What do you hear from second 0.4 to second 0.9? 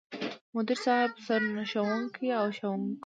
مدير